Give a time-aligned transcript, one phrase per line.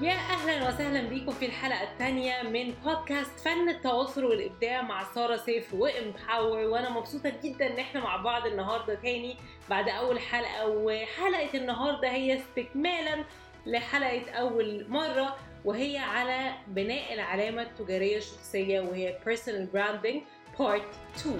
[0.00, 5.74] يا أهلا وسهلا بيكم في الحلقة الثانية من بودكاست فن التواصل والإبداع مع سارة سيف
[5.74, 9.36] وامباور وأنا مبسوطة جدا إن إحنا مع بعض النهارده تاني
[9.70, 10.66] بعد أول حلقة.
[10.68, 13.24] وحلقة النهارده هي استكمالا
[13.66, 20.20] لحلقة أول مرة وهي على بناء العلامة التجارية الشخصية وهي personal branding
[20.58, 20.82] part
[21.18, 21.38] 2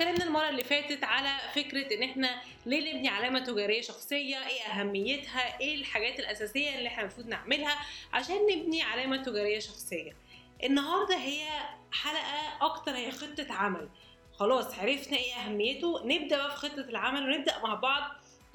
[0.00, 5.60] اتكلمنا المرة اللي فاتت على فكرة إن إحنا ليه نبني علامة تجارية شخصية؟ إيه أهميتها؟
[5.60, 7.78] إيه الحاجات الأساسية اللي إحنا المفروض نعملها
[8.12, 10.16] عشان نبني علامة تجارية شخصية؟
[10.64, 11.48] النهارده هي
[11.92, 13.88] حلقة أكتر هي خطة عمل.
[14.32, 16.06] خلاص عرفنا إيه أهميته.
[16.06, 18.02] نبدأ بقى في خطة العمل ونبدأ مع بعض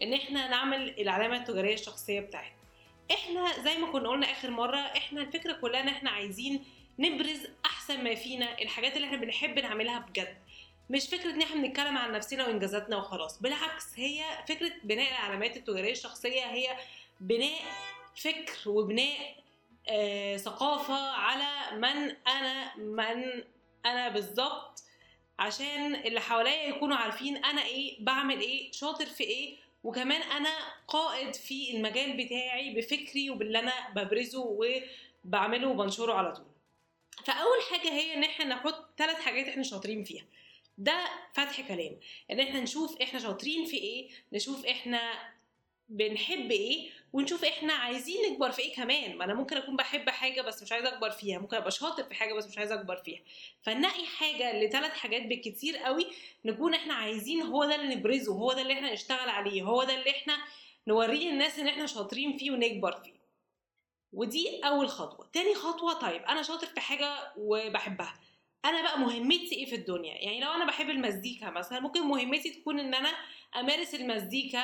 [0.02, 2.56] إن إحنا نعمل العلامة التجارية الشخصية بتاعتنا.
[3.12, 6.64] إحنا زي ما كنا قلنا آخر مرة إحنا الفكرة كلها إن إحنا عايزين
[7.00, 10.38] نبرز أحسن ما فينا الحاجات اللي إحنا بنحب نعملها بجد.
[10.90, 15.92] مش فكرة إن إحنا بنتكلم عن نفسنا وإنجازاتنا وخلاص بالعكس هي فكرة بناء العلامات التجارية
[15.92, 16.78] الشخصية هي
[17.20, 17.62] بناء
[18.16, 19.36] فكر وبناء
[19.90, 23.44] آه ثقافة على من أنا من
[23.86, 24.84] أنا بالظبط
[25.40, 30.50] عشان اللي حواليا يكونوا عارفين أنا إيه بعمل إيه شاطر في إيه وكمان أنا
[30.88, 34.58] قائد في المجال بتاعي بفكري وباللي أنا ببرزه
[35.26, 36.46] وبعمله وبنشره على طول.
[37.26, 40.24] فأول حاجة هي إن إحنا نحط ثلاث حاجات إحنا شاطرين فيها.
[40.78, 42.00] ده فتح كلام.
[42.32, 45.00] إن إحنا نشوف إحنا شاطرين في إيه نشوف إحنا
[45.90, 49.18] بنحب إيه ونشوف إحنا عايزين نكبر في إيه كمان.
[49.18, 51.40] ما أنا ممكن أكون بحب حاجة بس مش عايزة أكبر فيها.
[51.40, 53.20] ممكن أبقى شاطر في حاجة بس مش عايزة أكبر فيها.
[53.62, 56.08] فنلاقي حاجة لثلاث حاجات بالكتير قوي
[56.46, 59.96] نكون إحنا عايزين هو ده اللي نبرزه هو ده اللي إحنا نشتغل عليه هو ده
[60.00, 60.38] اللي إحنا
[60.88, 63.16] نوريه الناس إن إحنا شاطرين فيه ونكبر فيه.
[64.14, 65.30] ودي أول خطوة.
[65.34, 68.20] تاني خطوة طيب أنا شاطر في حاجة وبحبها.
[68.66, 72.80] أنا بقى مهمتي إيه في الدنيا؟ يعني لو أنا بحب المزيكا مثلا ممكن مهمتي تكون
[72.80, 73.10] إن أنا
[73.56, 74.64] أمارس المزيكا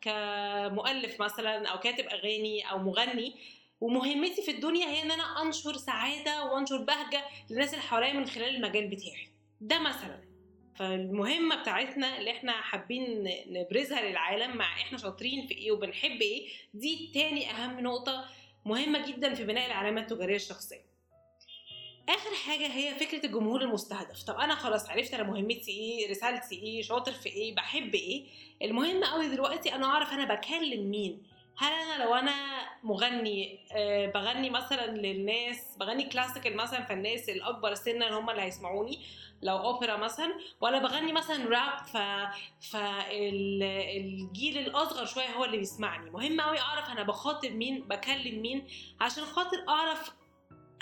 [0.00, 3.34] كمؤلف مثلا أو كاتب أغاني أو مغني.
[3.80, 8.56] ومهمتي في الدنيا هي إن أنا أنشر سعادة وأنشر بهجة للناس اللي حواليا من خلال
[8.56, 9.28] المجال بتاعي.
[9.60, 10.20] ده مثلا.
[10.76, 17.10] فالمهمة بتاعتنا اللي إحنا حابين نبرزها للعالم مع إحنا شاطرين في إيه وبنحب إيه دي
[17.14, 18.24] تاني أهم نقطة
[18.64, 20.85] مهمة جدا في بناء العلامة التجارية الشخصية.
[22.08, 24.22] آخر حاجة هي فكرة الجمهور المستهدف.
[24.22, 28.24] طب أنا خلاص عرفت أنا مهمتي إيه رسالتي إيه شاطر في إيه بحب إيه.
[28.62, 31.22] المهم قوي دلوقتي أنا أعرف أنا بكلم مين.
[31.58, 32.34] هل أنا لو أنا
[32.82, 38.98] مغني أه بغني مثلا للناس بغني كلاسيكال مثلا فالناس الأكبر سنا هم اللي هيسمعوني
[39.42, 41.96] لو اوبرا مثلا ولا بغني مثلا راب ف
[42.72, 46.10] فالجيل الأصغر شوية هو اللي بيسمعني.
[46.10, 48.66] مهم قوي أعرف أنا بخاطب مين بكلم مين
[49.00, 50.12] عشان خاطر أعرف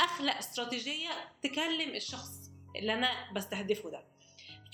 [0.00, 1.10] أخلق استراتيجية
[1.42, 4.02] تكلم الشخص اللي أنا بستهدفه ده.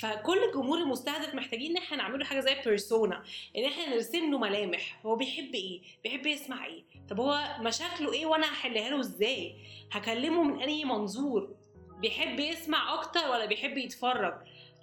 [0.03, 3.23] فكل الجمهور المستهدف محتاجين إن إحنا نعمله حاجة زي بيرسونا
[3.57, 8.27] إن إحنا نرسم له ملامح هو بيحب إيه بيحب يسمع إيه طب هو مشاكله إيه
[8.27, 9.55] وأنا هحلها له إزاي؟
[9.93, 11.55] هكلمه من أنهي منظور؟
[11.99, 14.35] بيحب يسمع أكتر ولا بيحب يتفرج؟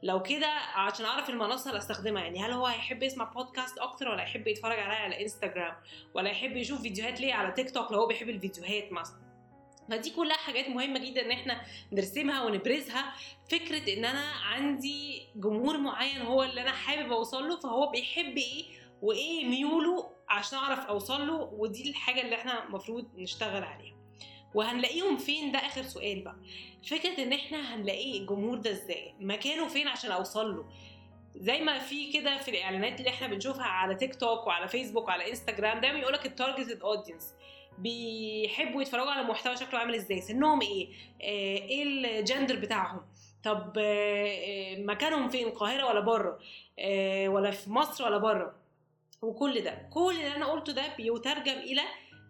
[0.04, 4.24] لو كده عشان أعرف المنصة اللي أستخدمها يعني هل هو هيحب يسمع بودكاست أكتر ولا
[4.24, 5.76] يحب يتفرج عليا على انستجرام
[6.14, 9.27] ولا يحب يشوف فيديوهات ليه على تيك توك لو هو بيحب الفيديوهات مثلا؟
[9.90, 11.62] فدي كلها حاجات مهمة جدا إن إحنا
[11.92, 13.14] نرسمها ونبرزها.
[13.50, 18.66] فكرة إن أنا عندي جمهور معين هو اللي أنا حابب أوصل له فهو بيحب إيه
[19.02, 23.98] وإيه ميوله عشان أعرف أوصل له ودي الحاجة اللي إحنا المفروض نشتغل عليها.
[24.54, 26.36] وهنلاقيهم فين؟ ده آخر سؤال بقى.
[26.90, 30.66] فكرة إن إحنا هنلاقيه الجمهور ده إزاي؟ مكانه فين عشان أوصل له؟
[31.36, 35.30] زي ما في كده في الإعلانات اللي إحنا بنشوفها على تيك توك وعلى فيسبوك وعلى
[35.30, 37.34] إنستجرام دايما يقول لك ال targeted audience
[37.78, 40.88] بيحبوا يتفرجوا على محتوى شكله عامل إزاي سنهم إيه؟
[41.22, 43.02] آه إيه الجندر بتاعهم؟
[43.44, 46.40] طب آه مكانهم فين؟ القاهرة ولا بره؟
[46.80, 48.56] آه ولا في مصر ولا بره؟
[49.22, 51.82] وكل ده كل اللي أنا قلته ده بيترجم إلى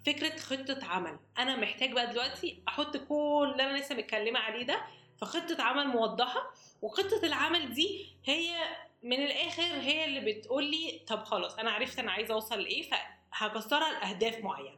[0.06, 1.20] فكرة خطة عمل.
[1.38, 4.82] أنا محتاج بقى دلوقتي أحط كل اللي أنا لسه متكلمة عليه ده
[5.20, 6.40] في خطة عمل موضحة
[6.82, 8.56] وخطة العمل دي هي
[9.04, 12.90] من الآخر هي اللي بتقول لي طب خلاص أنا عرفت أنا عايزة أوصل لإيه
[13.32, 14.78] فهكسرها لأهداف معينة.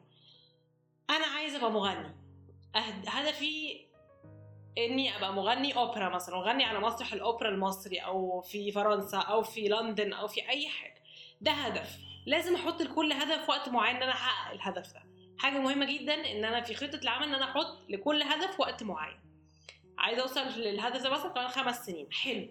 [1.09, 2.15] أنا عايزة أبقى مغني.
[3.07, 3.85] هدفي
[4.77, 9.67] إني أبقى مغني أوبرا مثلا اغني على مسرح الأوبرا المصري أو في فرنسا أو في
[9.67, 11.03] لندن أو في أي حاجة.
[11.41, 11.97] ده هدف.
[12.25, 15.03] لازم أحط لكل هدف وقت معين إن أنا أحقق الهدف ده.
[15.37, 19.19] حاجة مهمة جدا إن أنا في خطة العمل إن أنا أحط لكل هدف وقت معين.
[19.97, 22.11] عايزة أوصل للهدف ده مثلا كمان خمس سنين.
[22.11, 22.47] حلو.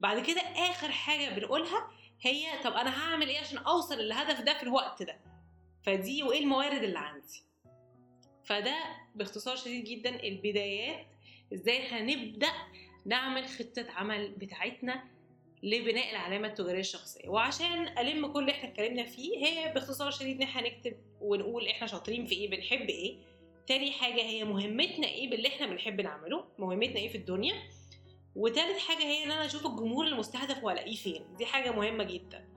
[0.00, 1.90] بعد كده آخر حاجة بنقولها
[2.20, 5.20] هي طب أنا هعمل إيه عشان أوصل للهدف ده في الوقت ده؟
[5.82, 7.49] فدي وإيه الموارد اللي عندي؟
[8.50, 8.76] فده
[9.14, 11.06] باختصار شديد جدا البدايات.
[11.54, 12.52] إزاي هنبدأ
[13.06, 15.04] نعمل خطة عمل بتاعتنا
[15.62, 20.42] لبناء العلامة التجارية الشخصية؟ وعشان ألم كل اللي إحنا اتكلمنا فيه هي باختصار شديد إن
[20.42, 23.16] إحنا نكتب ونقول إحنا شاطرين في إيه بنحب إيه.
[23.66, 27.54] تاني حاجة هي مهمتنا إيه باللي إحنا بنحب نعمله مهمتنا إيه في الدنيا.
[28.36, 31.36] وتالت حاجة هي إن أنا أشوف الجمهور المستهدف وألاقيه فين.
[31.36, 32.48] دي حاجة مهمة جدا.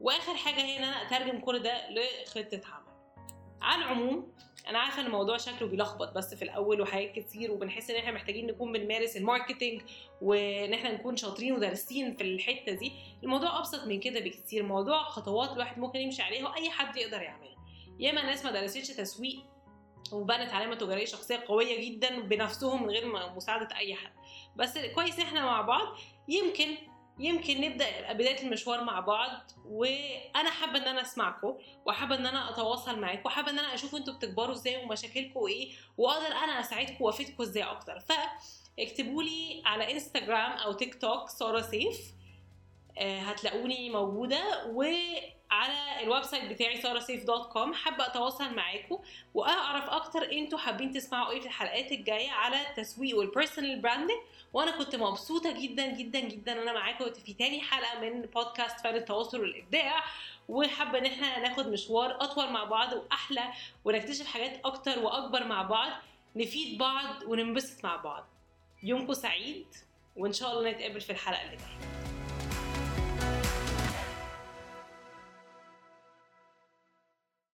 [0.00, 2.91] وآخر حاجة هي إن أنا أترجم كل ده لخطة عمل.
[3.62, 4.32] على العموم
[4.68, 8.46] أنا عارفة إن الموضوع شكله بيلخبط بس في الأول وحاجات كتير وبنحس إن إحنا محتاجين
[8.46, 9.82] نكون بنمارس الماركتينج
[10.20, 12.92] وإن إحنا نكون شاطرين ودارسين في الحتة دي.
[13.22, 14.62] الموضوع أبسط من كده بكتير.
[14.62, 17.56] موضوع خطوات الواحد ممكن يمشي عليها وأي حد يقدر يعملها.
[17.98, 19.42] ياما ناس ما درستش تسويق
[20.12, 24.12] وبنت علامة تجارية شخصية قوية جدا بنفسهم من غير مساعدة أي حد.
[24.56, 25.96] بس كويس إحنا مع بعض
[26.28, 26.76] يمكن
[27.24, 33.00] يمكن نبدأ بداية المشوار مع بعض وأنا حابة إن أنا أسمعكم وحابة إن أنا أتواصل
[33.00, 37.62] معاكم وحابة إن أنا أشوف أنتوا بتكبروا إزاي ومشاكلكم إيه وأقدر أنا أساعدكم وأفيدكم إزاي
[37.62, 38.00] أكتر.
[38.00, 42.00] فاكتبوا لي على انستغرام أو تيك توك ساره سيف
[42.98, 44.66] آه، هتلاقوني موجودة
[45.52, 48.98] وعلى ال website بتاعي ساراسيف dot com حابة أتواصل معاكم
[49.34, 54.18] وأعرف أكتر أنتوا حابين تسمعوا إيه في الحلقات الجاية على التسويق وال personal branding
[54.52, 57.12] وأنا كنت مبسوطة جدا جدا جدا أنا معاكم.
[57.12, 60.04] في تاني حلقة من بودكاست فن التواصل والإبداع.
[60.48, 63.44] وحابة إن إحنا ناخد مشوار أطول مع بعض وأحلى
[63.84, 65.90] ونكتشف حاجات أكتر وأكبر مع بعض
[66.36, 68.26] نفيد بعض وننبسط مع بعض.
[68.82, 69.66] يومكم سعيد
[70.16, 72.01] وإن شاء الله نتقابل في الحلقة اللي جاية.